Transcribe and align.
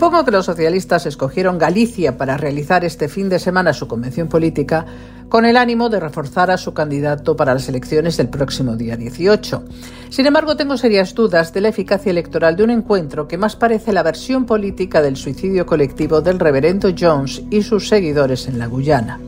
Supongo 0.00 0.24
que 0.24 0.30
los 0.30 0.46
socialistas 0.46 1.04
escogieron 1.04 1.58
Galicia 1.58 2.16
para 2.16 2.38
realizar 2.38 2.86
este 2.86 3.06
fin 3.06 3.28
de 3.28 3.38
semana 3.38 3.74
su 3.74 3.86
convención 3.86 4.28
política 4.28 4.86
con 5.28 5.44
el 5.44 5.58
ánimo 5.58 5.90
de 5.90 6.00
reforzar 6.00 6.50
a 6.50 6.56
su 6.56 6.72
candidato 6.72 7.36
para 7.36 7.52
las 7.52 7.68
elecciones 7.68 8.16
del 8.16 8.30
próximo 8.30 8.76
día 8.76 8.96
18. 8.96 9.62
Sin 10.08 10.24
embargo, 10.24 10.56
tengo 10.56 10.78
serias 10.78 11.14
dudas 11.14 11.52
de 11.52 11.60
la 11.60 11.68
eficacia 11.68 12.08
electoral 12.08 12.56
de 12.56 12.64
un 12.64 12.70
encuentro 12.70 13.28
que 13.28 13.36
más 13.36 13.56
parece 13.56 13.92
la 13.92 14.02
versión 14.02 14.46
política 14.46 15.02
del 15.02 15.16
suicidio 15.16 15.66
colectivo 15.66 16.22
del 16.22 16.38
reverendo 16.38 16.88
Jones 16.98 17.42
y 17.50 17.60
sus 17.60 17.86
seguidores 17.86 18.48
en 18.48 18.58
la 18.58 18.68
Guyana. 18.68 19.20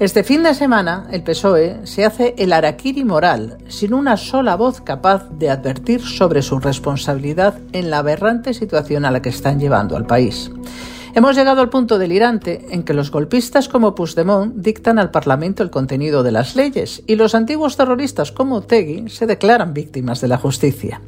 Este 0.00 0.22
fin 0.22 0.44
de 0.44 0.54
semana, 0.54 1.08
el 1.10 1.24
PSOE 1.24 1.80
se 1.82 2.04
hace 2.04 2.36
el 2.38 2.52
araquiri 2.52 3.04
moral, 3.04 3.58
sin 3.66 3.92
una 3.92 4.16
sola 4.16 4.54
voz 4.54 4.80
capaz 4.80 5.28
de 5.28 5.50
advertir 5.50 6.02
sobre 6.02 6.40
su 6.42 6.60
responsabilidad 6.60 7.58
en 7.72 7.90
la 7.90 7.98
aberrante 7.98 8.54
situación 8.54 9.04
a 9.04 9.10
la 9.10 9.22
que 9.22 9.30
están 9.30 9.58
llevando 9.58 9.96
al 9.96 10.06
país. 10.06 10.52
Hemos 11.16 11.34
llegado 11.34 11.62
al 11.62 11.68
punto 11.68 11.98
delirante 11.98 12.66
en 12.70 12.84
que 12.84 12.94
los 12.94 13.10
golpistas 13.10 13.68
como 13.68 13.96
Puigdemont 13.96 14.54
dictan 14.54 15.00
al 15.00 15.10
Parlamento 15.10 15.64
el 15.64 15.70
contenido 15.70 16.22
de 16.22 16.30
las 16.30 16.54
leyes 16.54 17.02
y 17.08 17.16
los 17.16 17.34
antiguos 17.34 17.76
terroristas 17.76 18.30
como 18.30 18.60
Tegui 18.60 19.08
se 19.08 19.26
declaran 19.26 19.74
víctimas 19.74 20.20
de 20.20 20.28
la 20.28 20.38
justicia. 20.38 21.00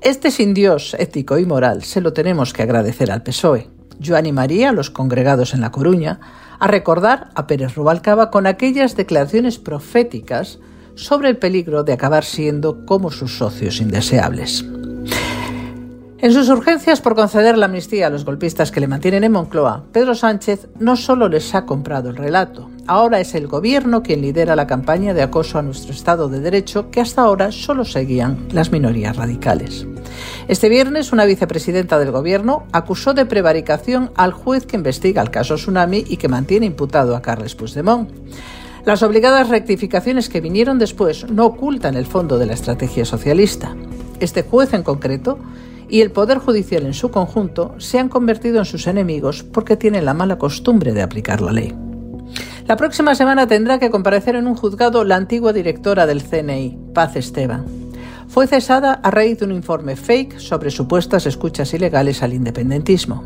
Este 0.00 0.30
sin 0.30 0.54
Dios 0.54 0.96
ético 0.98 1.36
y 1.36 1.44
moral 1.44 1.82
se 1.82 2.00
lo 2.00 2.14
tenemos 2.14 2.54
que 2.54 2.62
agradecer 2.62 3.12
al 3.12 3.22
PSOE. 3.22 3.81
Yo 4.02 4.16
animaría 4.16 4.70
a 4.70 4.72
los 4.72 4.90
congregados 4.90 5.54
en 5.54 5.60
La 5.60 5.70
Coruña 5.70 6.18
a 6.58 6.66
recordar 6.66 7.30
a 7.36 7.46
Pérez 7.46 7.76
Rubalcaba 7.76 8.32
con 8.32 8.48
aquellas 8.48 8.96
declaraciones 8.96 9.58
proféticas 9.58 10.58
sobre 10.96 11.28
el 11.28 11.38
peligro 11.38 11.84
de 11.84 11.92
acabar 11.92 12.24
siendo 12.24 12.84
como 12.84 13.12
sus 13.12 13.38
socios 13.38 13.80
indeseables. 13.80 14.64
En 16.22 16.32
sus 16.32 16.48
urgencias 16.50 17.00
por 17.00 17.16
conceder 17.16 17.58
la 17.58 17.66
amnistía 17.66 18.06
a 18.06 18.10
los 18.10 18.24
golpistas 18.24 18.70
que 18.70 18.78
le 18.78 18.86
mantienen 18.86 19.24
en 19.24 19.32
Moncloa, 19.32 19.86
Pedro 19.90 20.14
Sánchez 20.14 20.68
no 20.78 20.94
solo 20.94 21.28
les 21.28 21.52
ha 21.52 21.66
comprado 21.66 22.10
el 22.10 22.16
relato, 22.16 22.70
ahora 22.86 23.18
es 23.18 23.34
el 23.34 23.48
gobierno 23.48 24.04
quien 24.04 24.22
lidera 24.22 24.54
la 24.54 24.68
campaña 24.68 25.14
de 25.14 25.22
acoso 25.22 25.58
a 25.58 25.62
nuestro 25.62 25.92
Estado 25.92 26.28
de 26.28 26.38
Derecho 26.38 26.92
que 26.92 27.00
hasta 27.00 27.22
ahora 27.22 27.50
solo 27.50 27.84
seguían 27.84 28.46
las 28.52 28.70
minorías 28.70 29.16
radicales. 29.16 29.84
Este 30.46 30.68
viernes, 30.68 31.10
una 31.10 31.24
vicepresidenta 31.24 31.98
del 31.98 32.12
Gobierno 32.12 32.68
acusó 32.70 33.14
de 33.14 33.26
prevaricación 33.26 34.12
al 34.14 34.30
juez 34.30 34.64
que 34.64 34.76
investiga 34.76 35.22
el 35.22 35.30
caso 35.30 35.56
Tsunami 35.56 36.04
y 36.06 36.18
que 36.18 36.28
mantiene 36.28 36.66
imputado 36.66 37.16
a 37.16 37.22
Carles 37.22 37.56
Puigdemont. 37.56 38.08
Las 38.84 39.02
obligadas 39.02 39.48
rectificaciones 39.48 40.28
que 40.28 40.40
vinieron 40.40 40.78
después 40.78 41.28
no 41.28 41.46
ocultan 41.46 41.96
el 41.96 42.06
fondo 42.06 42.38
de 42.38 42.46
la 42.46 42.54
estrategia 42.54 43.04
socialista. 43.04 43.74
Este 44.20 44.44
juez 44.44 44.72
en 44.72 44.84
concreto 44.84 45.40
y 45.88 46.00
el 46.00 46.10
Poder 46.10 46.38
Judicial 46.38 46.86
en 46.86 46.94
su 46.94 47.10
conjunto 47.10 47.74
se 47.78 47.98
han 47.98 48.08
convertido 48.08 48.58
en 48.58 48.64
sus 48.64 48.86
enemigos 48.86 49.42
porque 49.42 49.76
tienen 49.76 50.04
la 50.04 50.14
mala 50.14 50.38
costumbre 50.38 50.92
de 50.92 51.02
aplicar 51.02 51.40
la 51.40 51.52
ley. 51.52 51.74
La 52.66 52.76
próxima 52.76 53.14
semana 53.14 53.46
tendrá 53.46 53.78
que 53.78 53.90
comparecer 53.90 54.36
en 54.36 54.46
un 54.46 54.54
juzgado 54.54 55.04
la 55.04 55.16
antigua 55.16 55.52
directora 55.52 56.06
del 56.06 56.22
CNI, 56.22 56.78
Paz 56.94 57.16
Esteban 57.16 57.82
fue 58.32 58.46
cesada 58.46 58.94
a 58.94 59.10
raíz 59.10 59.40
de 59.40 59.44
un 59.44 59.52
informe 59.52 59.94
fake 59.94 60.38
sobre 60.38 60.70
supuestas 60.70 61.26
escuchas 61.26 61.74
ilegales 61.74 62.22
al 62.22 62.32
independentismo. 62.32 63.24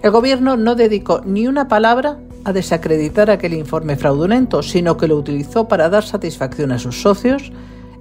El 0.00 0.12
gobierno 0.12 0.56
no 0.56 0.76
dedicó 0.76 1.22
ni 1.24 1.48
una 1.48 1.66
palabra 1.66 2.18
a 2.44 2.52
desacreditar 2.52 3.30
aquel 3.30 3.54
informe 3.54 3.96
fraudulento, 3.96 4.62
sino 4.62 4.96
que 4.96 5.08
lo 5.08 5.16
utilizó 5.16 5.66
para 5.66 5.88
dar 5.88 6.04
satisfacción 6.04 6.70
a 6.70 6.78
sus 6.78 7.02
socios, 7.02 7.50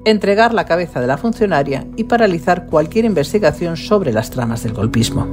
entregar 0.06 0.54
la 0.54 0.66
cabeza 0.66 1.02
de 1.02 1.08
la 1.08 1.18
funcionaria 1.18 1.86
y 1.96 2.06
paralizar 2.06 2.66
cualquier 2.66 3.06
investigación 3.06 3.78
sobre 3.78 4.14
las 4.14 4.30
tramas 4.30 4.64
del 4.64 4.74
golpismo. 4.74 5.28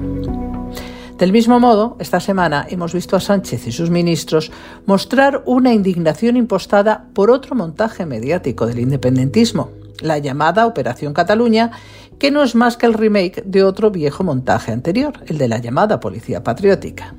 Del 1.19 1.33
mismo 1.33 1.61
modo, 1.61 1.97
esta 1.99 2.19
semana 2.19 2.65
hemos 2.71 2.95
visto 2.95 3.15
a 3.15 3.21
Sánchez 3.21 3.67
y 3.67 3.73
sus 3.73 3.91
ministros 3.91 4.51
mostrar 4.87 5.43
una 5.45 5.75
indignación 5.75 6.37
impostada 6.37 7.09
por 7.13 7.31
otro 7.31 7.55
montaje 7.55 8.07
mediático 8.07 8.67
del 8.67 8.79
independentismo, 8.79 9.71
la 10.01 10.17
llamada 10.17 10.67
Operación 10.67 11.13
Cataluña, 11.13 11.73
que 12.19 12.31
no 12.31 12.43
es 12.43 12.55
más 12.55 12.79
que 12.79 12.87
el 12.87 12.95
remake 12.95 13.43
de 13.45 13.65
otro 13.65 13.91
viejo 13.91 14.25
montaje 14.25 14.73
anterior, 14.73 15.13
el 15.27 15.37
de 15.37 15.49
la 15.49 15.59
llamada 15.59 16.01
Policía 16.01 16.43
Patriótica. 16.43 17.15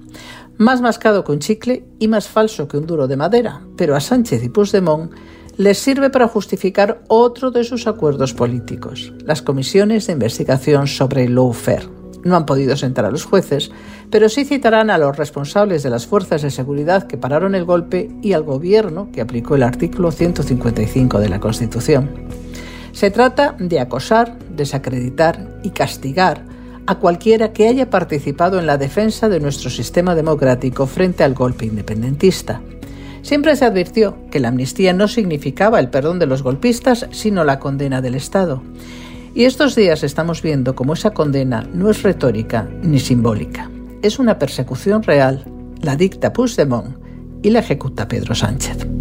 Más 0.57 0.81
mascado 0.81 1.23
que 1.23 1.31
un 1.31 1.39
chicle 1.39 1.85
y 1.99 2.07
más 2.07 2.27
falso 2.27 2.67
que 2.67 2.77
un 2.77 2.87
duro 2.87 3.07
de 3.07 3.17
madera, 3.17 3.61
pero 3.77 3.95
a 3.95 3.99
Sánchez 3.99 4.43
y 4.43 4.49
Puigdemont 4.49 5.11
les 5.61 5.77
sirve 5.77 6.09
para 6.09 6.27
justificar 6.27 7.03
otro 7.07 7.51
de 7.51 7.63
sus 7.63 7.85
acuerdos 7.85 8.33
políticos, 8.33 9.13
las 9.23 9.43
comisiones 9.43 10.07
de 10.07 10.13
investigación 10.13 10.87
sobre 10.87 11.25
el 11.25 11.35
lawfare. 11.35 11.87
No 12.23 12.35
han 12.35 12.47
podido 12.47 12.75
sentar 12.75 13.05
a 13.05 13.11
los 13.11 13.25
jueces, 13.25 13.69
pero 14.09 14.27
sí 14.27 14.43
citarán 14.43 14.89
a 14.89 14.97
los 14.97 15.15
responsables 15.15 15.83
de 15.83 15.91
las 15.91 16.07
fuerzas 16.07 16.41
de 16.41 16.49
seguridad 16.49 17.05
que 17.05 17.19
pararon 17.19 17.53
el 17.53 17.65
golpe 17.65 18.09
y 18.23 18.33
al 18.33 18.41
gobierno 18.41 19.09
que 19.13 19.21
aplicó 19.21 19.53
el 19.53 19.61
artículo 19.61 20.11
155 20.11 21.19
de 21.19 21.29
la 21.29 21.39
Constitución. 21.39 22.09
Se 22.91 23.11
trata 23.11 23.55
de 23.59 23.79
acosar, 23.79 24.39
desacreditar 24.55 25.59
y 25.61 25.69
castigar 25.69 26.43
a 26.87 26.95
cualquiera 26.95 27.53
que 27.53 27.67
haya 27.67 27.91
participado 27.91 28.57
en 28.57 28.65
la 28.65 28.79
defensa 28.79 29.29
de 29.29 29.39
nuestro 29.39 29.69
sistema 29.69 30.15
democrático 30.15 30.87
frente 30.87 31.23
al 31.23 31.35
golpe 31.35 31.67
independentista. 31.67 32.61
Siempre 33.21 33.55
se 33.55 33.65
advirtió 33.65 34.17
que 34.31 34.39
la 34.39 34.49
amnistía 34.49 34.93
no 34.93 35.07
significaba 35.07 35.79
el 35.79 35.89
perdón 35.89 36.19
de 36.19 36.25
los 36.25 36.43
golpistas, 36.43 37.07
sino 37.11 37.43
la 37.43 37.59
condena 37.59 38.01
del 38.01 38.15
Estado. 38.15 38.61
Y 39.33 39.45
estos 39.45 39.75
días 39.75 40.03
estamos 40.03 40.41
viendo 40.41 40.75
cómo 40.75 40.93
esa 40.93 41.11
condena 41.11 41.67
no 41.73 41.89
es 41.89 42.03
retórica 42.03 42.67
ni 42.81 42.99
simbólica. 42.99 43.69
Es 44.01 44.19
una 44.19 44.39
persecución 44.39 45.03
real, 45.03 45.45
la 45.81 45.95
dicta 45.95 46.33
Puigdemont 46.33 46.97
y 47.41 47.51
la 47.51 47.59
ejecuta 47.59 48.07
Pedro 48.07 48.35
Sánchez. 48.35 49.00